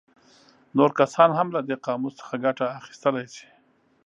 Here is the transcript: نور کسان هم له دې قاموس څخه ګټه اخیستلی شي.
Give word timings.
نور 0.77 0.91
کسان 0.99 1.29
هم 1.37 1.47
له 1.55 1.61
دې 1.67 1.75
قاموس 1.85 2.13
څخه 2.19 2.35
ګټه 2.45 2.65
اخیستلی 2.79 3.27
شي. 3.35 3.47